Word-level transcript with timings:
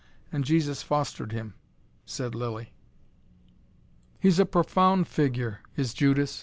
And 0.31 0.43
Jesus 0.45 0.81
fostered 0.81 1.31
him" 1.31 1.53
said 2.07 2.33
Lilly. 2.33 2.73
"He's 4.19 4.39
a 4.39 4.47
profound 4.47 5.07
figure, 5.07 5.59
is 5.75 5.93
Judas. 5.93 6.39